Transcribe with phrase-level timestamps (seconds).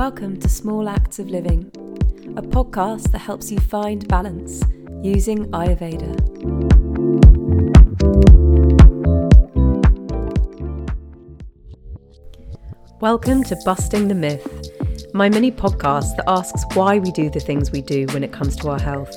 [0.00, 1.70] Welcome to Small Acts of Living,
[2.34, 4.62] a podcast that helps you find balance
[5.02, 6.16] using Ayurveda.
[13.02, 14.70] Welcome to Busting the Myth,
[15.12, 18.56] my mini podcast that asks why we do the things we do when it comes
[18.56, 19.14] to our health.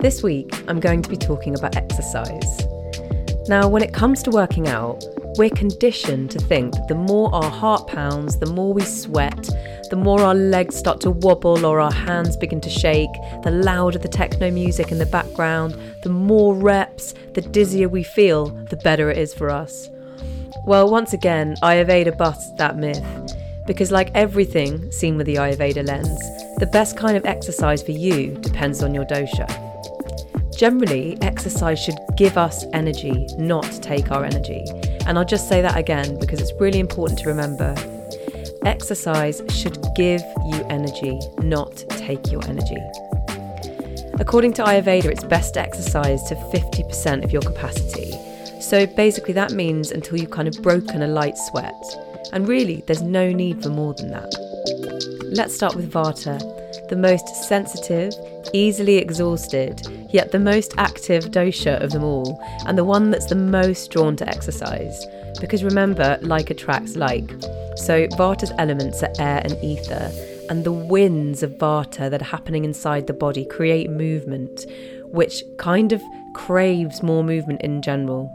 [0.00, 2.62] This week, I'm going to be talking about exercise.
[3.50, 5.04] Now, when it comes to working out,
[5.38, 9.48] we're conditioned to think that the more our heart pounds, the more we sweat,
[9.88, 13.12] the more our legs start to wobble or our hands begin to shake,
[13.44, 18.46] the louder the techno music in the background, the more reps, the dizzier we feel,
[18.66, 19.88] the better it is for us.
[20.66, 23.04] Well, once again, Ayurveda busts that myth.
[23.64, 26.18] Because, like everything seen with the Ayurveda lens,
[26.58, 29.46] the best kind of exercise for you depends on your dosha.
[30.56, 34.64] Generally, exercise should give us energy, not take our energy.
[35.08, 37.74] And I'll just say that again because it's really important to remember.
[38.66, 42.76] Exercise should give you energy, not take your energy.
[44.20, 48.12] According to Ayurveda, it's best to exercise to 50% of your capacity.
[48.60, 51.82] So basically, that means until you've kind of broken a light sweat.
[52.34, 54.30] And really, there's no need for more than that.
[55.34, 56.38] Let's start with Vata,
[56.90, 58.12] the most sensitive,
[58.52, 63.34] easily exhausted, yet the most active dosha of them all, and the one that's the
[63.34, 65.06] most drawn to exercise.
[65.40, 67.30] Because remember, like attracts like.
[67.76, 70.10] So Vata's elements are air and ether,
[70.50, 74.64] and the winds of Vata that are happening inside the body create movement,
[75.04, 76.02] which kind of
[76.34, 78.34] craves more movement in general.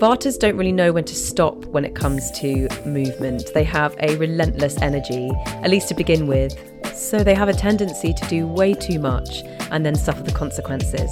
[0.00, 3.52] Vatas don't really know when to stop when it comes to movement.
[3.52, 6.56] They have a relentless energy, at least to begin with,
[6.98, 11.10] so they have a tendency to do way too much and then suffer the consequences.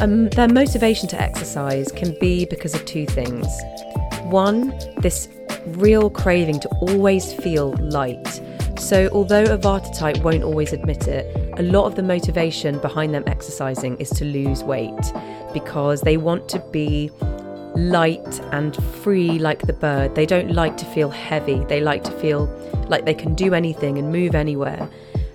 [0.00, 3.46] Um, their motivation to exercise can be because of two things.
[4.24, 5.28] One, this
[5.66, 8.40] real craving to always feel light.
[8.78, 13.12] So, although a Vata type won't always admit it, a lot of the motivation behind
[13.14, 15.12] them exercising is to lose weight
[15.52, 17.10] because they want to be
[17.74, 20.14] light and free like the bird.
[20.14, 22.46] They don't like to feel heavy, they like to feel
[22.88, 24.88] like they can do anything and move anywhere.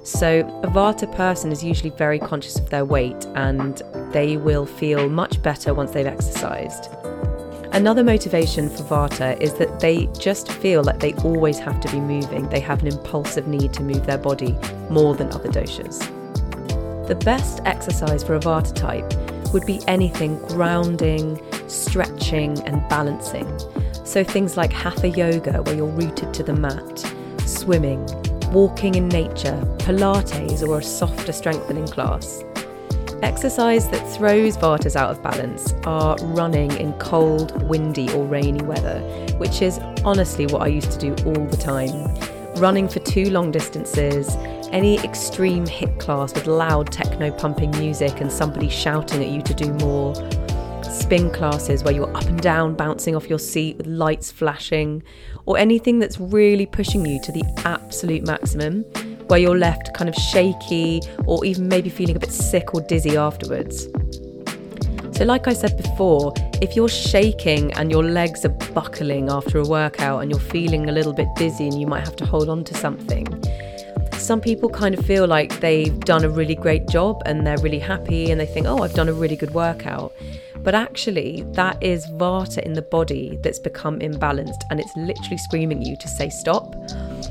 [0.03, 3.81] So, a Vata person is usually very conscious of their weight and
[4.11, 6.89] they will feel much better once they've exercised.
[7.71, 11.99] Another motivation for Vata is that they just feel like they always have to be
[11.99, 12.47] moving.
[12.49, 14.55] They have an impulsive need to move their body
[14.89, 15.99] more than other doshas.
[17.07, 19.11] The best exercise for a Vata type
[19.53, 23.47] would be anything grounding, stretching, and balancing.
[24.03, 26.99] So things like Hatha yoga, where you're rooted to the mat,
[27.45, 28.05] swimming,
[28.51, 32.43] walking in nature, Pilates, or a softer strengthening class.
[33.23, 38.99] Exercise that throws Vatas out of balance are running in cold, windy, or rainy weather,
[39.37, 42.13] which is honestly what I used to do all the time.
[42.61, 44.35] Running for too long distances,
[44.71, 49.53] any extreme HIIT class with loud techno pumping music and somebody shouting at you to
[49.53, 50.13] do more,
[50.85, 55.03] spin classes where you're up and down bouncing off your seat with lights flashing,
[55.45, 58.81] or anything that's really pushing you to the absolute maximum,
[59.27, 63.17] where you're left kind of shaky or even maybe feeling a bit sick or dizzy
[63.17, 63.87] afterwards.
[65.15, 69.63] So, like I said before, if you're shaking and your legs are buckling after a
[69.65, 72.65] workout and you're feeling a little bit dizzy and you might have to hold on
[72.65, 73.25] to something,
[74.13, 77.79] some people kind of feel like they've done a really great job and they're really
[77.79, 80.11] happy and they think, oh, I've done a really good workout.
[80.65, 85.83] But actually, that is Vata in the body that's become imbalanced and it's literally screaming
[85.83, 86.75] you to say stop.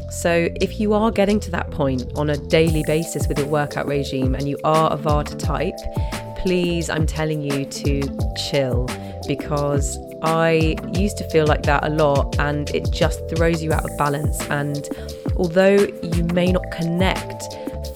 [0.09, 3.89] So, if you are getting to that point on a daily basis with your workout
[3.89, 5.75] regime and you are a Vata type,
[6.39, 8.03] please, I'm telling you to
[8.37, 8.89] chill
[9.27, 13.85] because I used to feel like that a lot and it just throws you out
[13.85, 14.41] of balance.
[14.49, 14.89] And
[15.37, 17.43] although you may not connect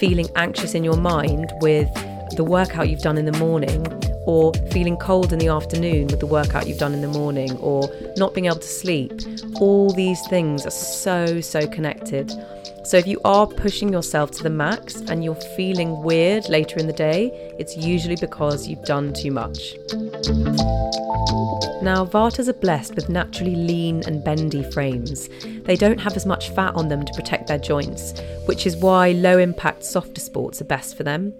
[0.00, 1.88] feeling anxious in your mind with
[2.36, 3.86] the workout you've done in the morning,
[4.28, 7.90] or feeling cold in the afternoon with the workout you've done in the morning, or
[8.18, 9.10] not being able to sleep.
[9.58, 12.30] All these things are so, so connected.
[12.84, 16.86] So if you are pushing yourself to the max and you're feeling weird later in
[16.86, 19.76] the day, it's usually because you've done too much.
[21.80, 25.30] Now, Vatas are blessed with naturally lean and bendy frames.
[25.64, 29.12] They don't have as much fat on them to protect their joints, which is why
[29.12, 31.32] low impact softer sports are best for them.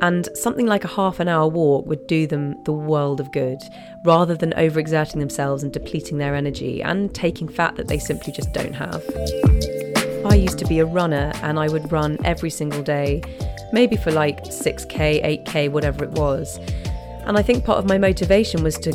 [0.00, 3.58] And something like a half an hour walk would do them the world of good,
[4.04, 8.52] rather than overexerting themselves and depleting their energy and taking fat that they simply just
[8.52, 9.02] don't have.
[10.24, 13.22] I used to be a runner and I would run every single day,
[13.72, 16.58] maybe for like 6k, 8k, whatever it was.
[17.24, 18.92] And I think part of my motivation was to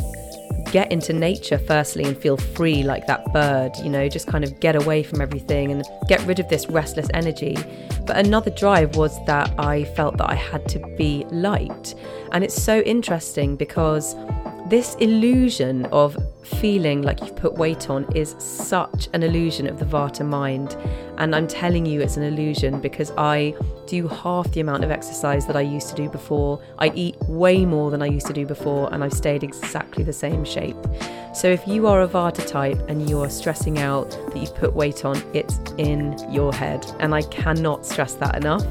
[0.74, 4.60] get into nature firstly and feel free like that bird, you know, just kind of
[4.60, 7.56] get away from everything and get rid of this restless energy.
[8.08, 11.94] But another drive was that I felt that I had to be light.
[12.31, 14.16] And it's so interesting because
[14.68, 16.18] this illusion of
[16.60, 20.77] feeling like you've put weight on is such an illusion of the Vata mind.
[21.18, 23.54] And I'm telling you, it's an illusion because I
[23.88, 26.62] do half the amount of exercise that I used to do before.
[26.80, 30.13] I eat way more than I used to do before, and I've stayed exactly the
[30.13, 30.77] same shape.
[31.33, 35.04] So if you are a Vata type and you're stressing out that you've put weight
[35.04, 36.86] on, it's in your head.
[37.00, 38.65] And I cannot stress that enough.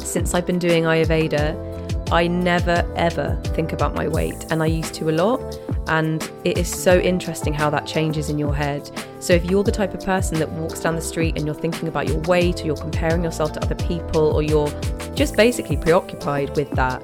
[0.00, 1.75] Since I've been doing Ayurveda,
[2.12, 5.40] I never ever think about my weight, and I used to a lot.
[5.88, 8.90] And it is so interesting how that changes in your head.
[9.20, 11.88] So, if you're the type of person that walks down the street and you're thinking
[11.88, 14.70] about your weight, or you're comparing yourself to other people, or you're
[15.14, 17.02] just basically preoccupied with that,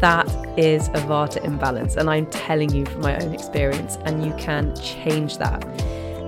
[0.00, 0.26] that
[0.58, 1.96] is a Vata imbalance.
[1.96, 5.64] And I'm telling you from my own experience, and you can change that.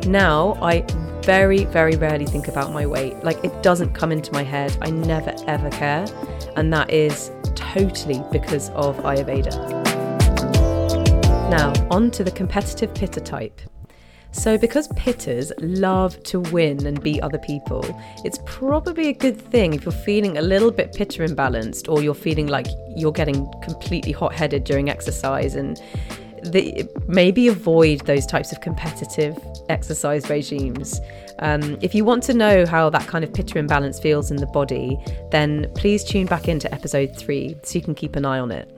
[0.06, 0.84] Now, I
[1.22, 3.22] very, very rarely think about my weight.
[3.22, 4.76] Like, it doesn't come into my head.
[4.82, 6.06] I never, ever care.
[6.56, 7.30] And that is
[7.72, 9.52] totally because of Ayurveda.
[11.50, 13.60] Now, on to the competitive pitta type.
[14.30, 17.84] So, because pittas love to win and beat other people,
[18.24, 22.14] it's probably a good thing if you're feeling a little bit pitta imbalanced or you're
[22.14, 22.66] feeling like
[22.96, 25.80] you're getting completely hot headed during exercise and
[26.42, 29.36] the, maybe avoid those types of competitive
[29.68, 31.00] exercise regimes.
[31.38, 34.46] Um, if you want to know how that kind of pitta imbalance feels in the
[34.46, 34.98] body,
[35.30, 38.70] then please tune back into episode three so you can keep an eye on it.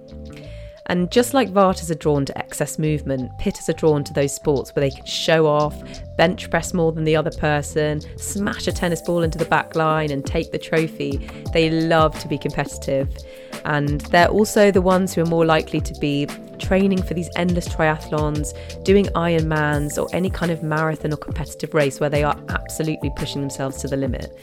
[0.86, 4.74] And just like Vatas are drawn to excess movement, Pittas are drawn to those sports
[4.74, 5.82] where they can show off,
[6.18, 10.10] bench press more than the other person, smash a tennis ball into the back line
[10.10, 11.26] and take the trophy.
[11.54, 13.08] They love to be competitive.
[13.64, 16.28] And they're also the ones who are more likely to be
[16.64, 18.52] training for these endless triathlons,
[18.84, 23.40] doing Ironmans, or any kind of marathon or competitive race where they are absolutely pushing
[23.40, 24.36] themselves to the limit.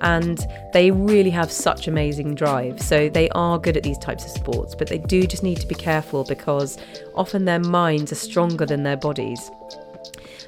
[0.00, 2.80] And they really have such amazing drive.
[2.80, 5.66] So they are good at these types of sports, but they do just need to
[5.66, 6.78] be careful because
[7.14, 9.50] often their minds are stronger than their bodies.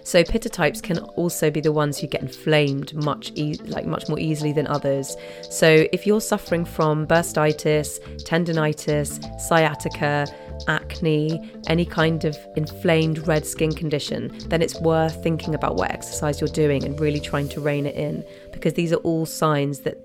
[0.03, 4.09] So pitta types can also be the ones who get inflamed much e- like much
[4.09, 5.17] more easily than others.
[5.51, 10.27] So if you're suffering from bursitis, tendonitis, sciatica,
[10.69, 16.41] acne, any kind of inflamed red skin condition, then it's worth thinking about what exercise
[16.41, 19.99] you're doing and really trying to rein it in because these are all signs that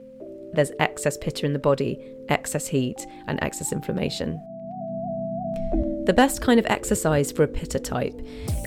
[0.53, 2.00] there's excess pitta in the body,
[2.30, 4.41] excess heat, and excess inflammation.
[6.05, 8.13] The best kind of exercise for a pitta type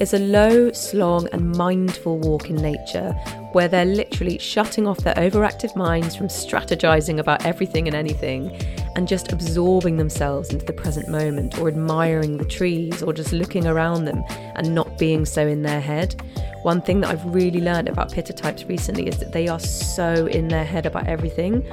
[0.01, 3.13] is a low, slong, and mindful walk in nature
[3.53, 8.51] where they're literally shutting off their overactive minds from strategizing about everything and anything
[8.97, 13.69] and just absorbing themselves into the present moment or admiring the trees or just looking
[13.69, 14.25] around them
[14.57, 16.21] and not being so in their head.
[16.65, 20.27] One thing that I've really learned about pitta types recently is that they are so
[20.27, 21.65] in their head about everything.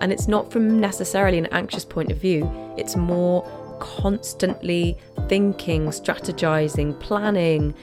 [0.00, 6.98] And it's not from necessarily an anxious point of view, it's more constantly thinking, strategizing,
[7.00, 7.74] planning.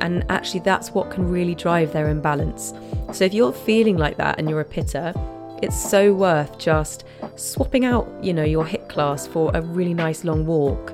[0.00, 2.74] And actually, that's what can really drive their imbalance.
[3.12, 5.14] So, if you're feeling like that and you're a pitta,
[5.62, 7.04] it's so worth just
[7.36, 10.92] swapping out, you know, your HIIT class for a really nice long walk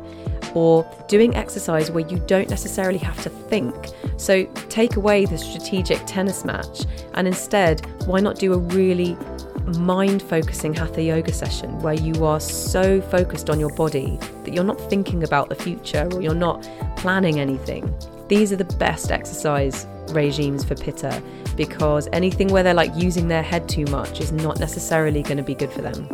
[0.54, 3.74] or doing exercise where you don't necessarily have to think.
[4.16, 9.16] So take away the strategic tennis match and instead, why not do a really
[9.78, 14.64] mind focusing hatha yoga session where you are so focused on your body that you're
[14.64, 17.94] not thinking about the future or you're not planning anything.
[18.28, 21.22] These are the best exercise regimes for pitta
[21.56, 25.42] because anything where they're like using their head too much is not necessarily going to
[25.42, 26.08] be good for them.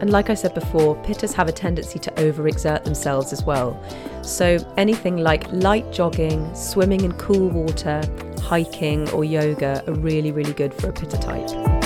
[0.00, 3.78] And like I said before, pittas have a tendency to overexert themselves as well.
[4.22, 8.02] So anything like light jogging, swimming in cool water,
[8.40, 11.79] hiking, or yoga are really, really good for a pitta type.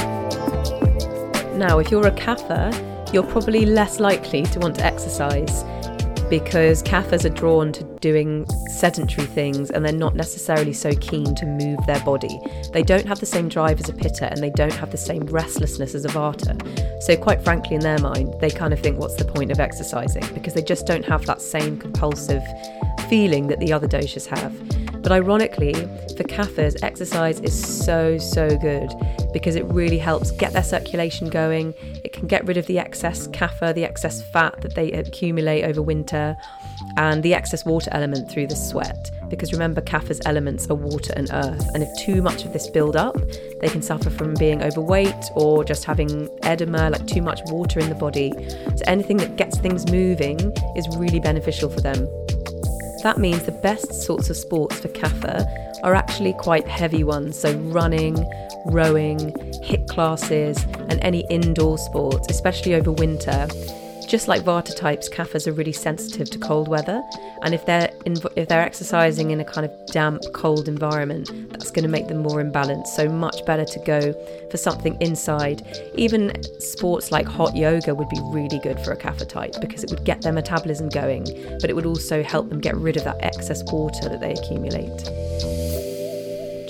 [1.57, 5.63] Now, if you're a kapha, you're probably less likely to want to exercise
[6.29, 11.47] because kaphas are drawn to doing sedentary things and they're not necessarily so keen to
[11.47, 12.41] move their body.
[12.73, 15.27] They don't have the same drive as a pitta and they don't have the same
[15.27, 16.61] restlessness as a vata.
[17.03, 20.25] So, quite frankly, in their mind, they kind of think, what's the point of exercising?
[20.35, 22.43] Because they just don't have that same compulsive
[23.09, 24.53] feeling that the other doshas have.
[25.05, 25.75] But ironically,
[26.17, 28.91] for kaphas, exercise is so, so good
[29.35, 31.75] because it really helps get their circulation going.
[32.03, 35.83] It can get rid of the excess kapha, the excess fat that they accumulate over
[35.83, 36.35] winter,
[36.97, 39.11] and the excess water element through the sweat.
[39.29, 42.97] Because remember, kapha's elements are water and earth, and if too much of this build
[42.97, 43.17] up,
[43.61, 47.91] they can suffer from being overweight or just having edema, like too much water in
[47.91, 48.33] the body.
[48.77, 50.41] So anything that gets things moving
[50.77, 52.09] is really beneficial for them.
[53.05, 55.47] That means the best sorts of sports for Kapha
[55.83, 57.39] are actually quite heavy ones.
[57.39, 58.17] So, running,
[58.65, 59.19] rowing,
[59.63, 63.47] HIIT classes, and any indoor sports, especially over winter.
[64.15, 67.03] Just like Vata types, Kaphas are really sensitive to cold weather,
[67.43, 71.83] and if they're if they're exercising in a kind of damp, cold environment, that's going
[71.83, 72.87] to make them more imbalanced.
[72.87, 74.13] So much better to go
[74.53, 75.67] for something inside.
[75.97, 79.91] Even sports like hot yoga would be really good for a Kapha type because it
[79.91, 81.25] would get their metabolism going,
[81.61, 84.97] but it would also help them get rid of that excess water that they accumulate.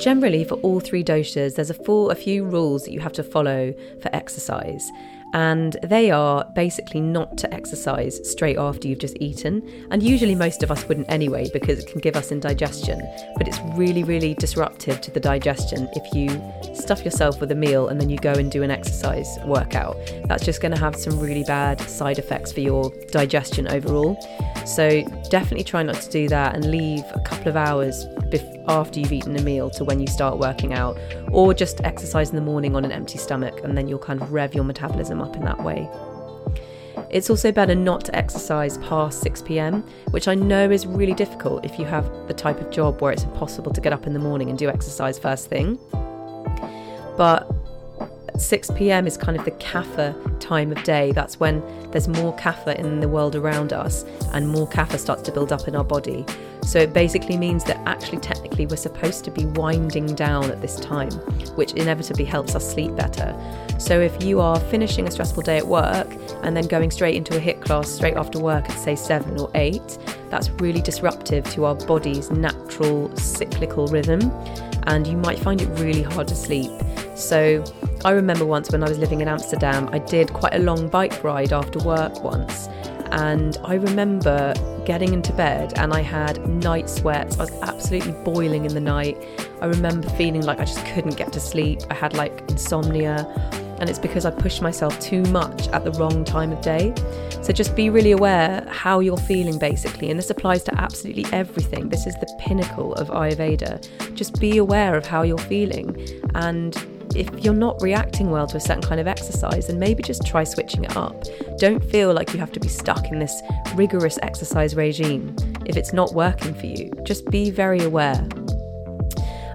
[0.01, 3.23] Generally, for all three doshas, there's a full a few rules that you have to
[3.23, 4.91] follow for exercise
[5.35, 9.69] and they are basically not to exercise straight after you've just eaten.
[9.91, 13.03] And usually, most of us wouldn't anyway because it can give us indigestion.
[13.37, 16.41] But it's really, really disruptive to the digestion if you
[16.75, 19.97] stuff yourself with a meal and then you go and do an exercise workout.
[20.29, 24.17] That's just going to have some really bad side effects for your digestion overall.
[24.65, 28.07] So, definitely try not to do that and leave a couple of hours
[28.69, 30.99] after you've eaten a meal to when you start working out,
[31.31, 34.33] or just exercise in the morning on an empty stomach, and then you'll kind of
[34.33, 35.89] rev your metabolism up in that way.
[37.11, 41.65] It's also better not to exercise past 6 pm, which I know is really difficult
[41.65, 44.19] if you have the type of job where it's impossible to get up in the
[44.19, 45.79] morning and do exercise first thing.
[47.17, 47.49] But
[48.37, 51.13] 6 pm is kind of the kapha time of day.
[51.13, 55.33] That's when there's more kapha in the world around us and more kapha starts to
[55.33, 56.27] build up in our body.
[56.65, 60.77] So it basically means that actually, technically, we're supposed to be winding down at this
[60.77, 61.13] time,
[61.57, 63.37] which inevitably helps us sleep better.
[63.79, 66.09] So if you are finishing a stressful day at work
[66.43, 69.51] and then going straight into a HIIT class straight after work at say seven or
[69.55, 69.99] eight,
[70.31, 74.21] that's really disruptive to our body's natural cyclical rhythm,
[74.85, 76.73] and you might find it really hard to sleep.
[77.15, 77.63] So
[78.05, 81.23] I remember once when I was living in Amsterdam, I did quite a long bike
[81.23, 82.69] ride after work once.
[83.13, 84.55] And I remember
[84.85, 87.39] getting into bed and I had night sweats.
[87.39, 89.17] I was absolutely boiling in the night.
[89.61, 91.81] I remember feeling like I just couldn't get to sleep.
[91.91, 93.27] I had like insomnia.
[93.81, 96.95] And it's because I pushed myself too much at the wrong time of day.
[97.43, 100.11] So just be really aware how you're feeling, basically.
[100.11, 101.89] And this applies to absolutely everything.
[101.89, 104.15] This is the pinnacle of Ayurveda.
[104.15, 105.97] Just be aware of how you're feeling
[106.35, 106.75] and
[107.15, 110.45] if you're not reacting well to a certain kind of exercise, then maybe just try
[110.45, 111.25] switching it up.
[111.59, 113.43] Don't feel like you have to be stuck in this
[113.75, 115.35] rigorous exercise regime
[115.67, 116.91] if it's not working for you.
[117.05, 118.27] Just be very aware.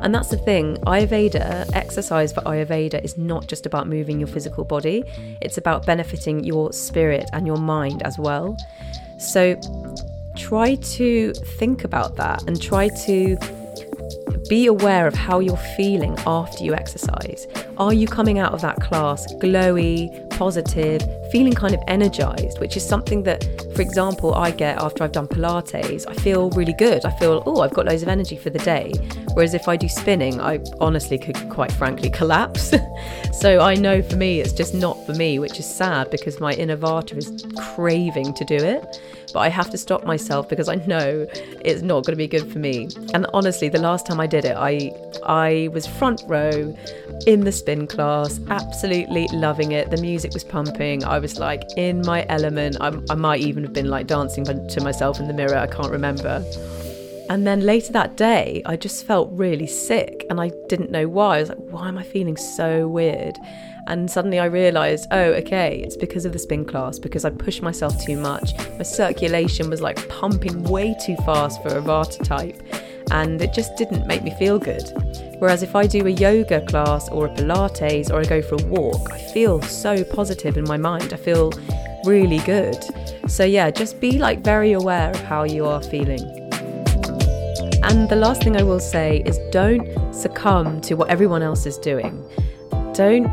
[0.02, 4.64] And that's the thing Ayurveda, exercise for Ayurveda, is not just about moving your physical
[4.64, 5.04] body,
[5.42, 8.58] it's about benefiting your spirit and your mind as well.
[9.20, 9.60] So
[10.38, 13.38] try to think about that and try to
[14.50, 17.48] be aware of how you're feeling after you exercise.
[17.78, 21.02] Are you coming out of that class glowy, positive,
[21.32, 23.44] feeling kind of energized, which is something that,
[23.76, 26.06] for example, I get after I've done Pilates.
[26.08, 27.06] I feel really good.
[27.06, 28.94] I feel, oh, I've got loads of energy for the day.
[29.34, 32.74] Whereas if I do spinning, I honestly could quite frankly collapse.
[33.32, 36.54] so I know for me, it's just not for me, which is sad because my
[36.54, 37.46] inner Vata is
[37.76, 39.00] craving to do it
[39.34, 41.28] but I have to stop myself because I know
[41.64, 42.90] it's not going to be good for me.
[43.14, 44.92] And honestly, the last time I did it, I
[45.26, 46.76] I was front row
[47.28, 49.92] in the spin class, absolutely loving it.
[49.92, 51.04] The music was pumping.
[51.20, 52.78] Was like in my element.
[52.82, 55.58] I, I might even have been like dancing to myself in the mirror.
[55.58, 56.44] I can't remember.
[57.30, 61.38] And then later that day, I just felt really sick and I didn't know why.
[61.38, 63.38] I was like, why am I feeling so weird?
[63.86, 67.62] And suddenly I realised, oh, okay, it's because of the spin class, because I pushed
[67.62, 68.58] myself too much.
[68.78, 72.62] My circulation was like pumping way too fast for a Vata type,
[73.12, 74.92] and it just didn't make me feel good.
[75.40, 78.66] Whereas if I do a yoga class or a Pilates or I go for a
[78.66, 81.14] walk, I feel so positive in my mind.
[81.14, 81.52] I feel
[82.06, 82.78] really good.
[83.28, 86.20] So, yeah, just be like very aware of how you are feeling.
[87.84, 91.78] And the last thing I will say is don't succumb to what everyone else is
[91.78, 92.22] doing.
[92.94, 93.28] Don't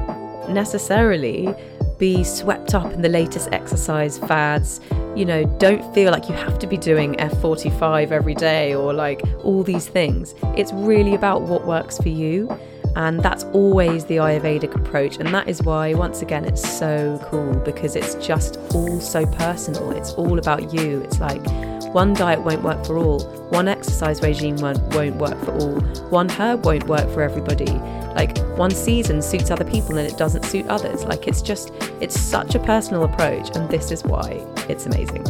[0.49, 1.53] necessarily
[1.99, 4.81] be swept up in the latest exercise fads.
[5.15, 9.23] You know, don't feel like you have to be doing F45 every day or like
[9.43, 10.35] all these things.
[10.57, 12.49] It's really about what works for you.
[12.97, 15.19] And that's always the Ayurvedic approach.
[15.19, 19.91] And that is why, once again, it's so cool because it's just all so personal.
[19.91, 21.03] It's all about you.
[21.03, 21.45] It's like
[21.93, 26.65] one diet won't work for all, one exercise regime won't, work for all, one herb
[26.67, 27.73] won't work for everybody.
[28.15, 31.05] Like one season suits other people and it doesn't suit others.
[31.05, 35.25] Like it's just, it's such a personal approach, and this is why it's amazing.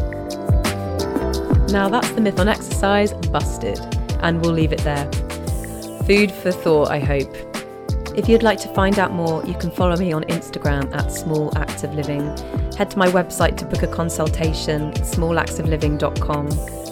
[1.72, 3.78] Now that's the myth on exercise busted,
[4.20, 5.10] and we'll leave it there.
[6.06, 7.34] Food for thought, I hope.
[8.16, 11.56] If you'd like to find out more, you can follow me on Instagram at Small
[11.58, 12.24] Acts of Living.
[12.76, 16.85] Head to my website to book a consultation, smallactsofliving.com.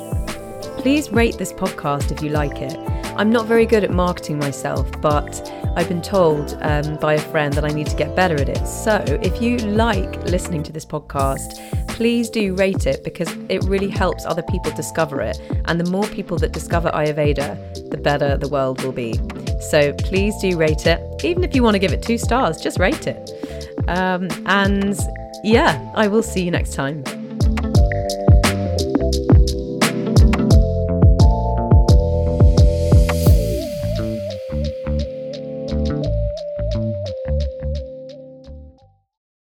[0.85, 2.77] Please rate this podcast if you like it.
[3.17, 7.55] I'm not very good at marketing myself, but I've been told um, by a friend
[7.55, 8.67] that I need to get better at it.
[8.67, 13.89] So if you like listening to this podcast, please do rate it because it really
[13.89, 15.41] helps other people discover it.
[15.65, 19.15] And the more people that discover Ayurveda, the better the world will be.
[19.71, 21.25] So please do rate it.
[21.25, 23.31] Even if you want to give it two stars, just rate it.
[23.89, 24.99] Um, and
[25.45, 27.05] yeah, I will see you next time.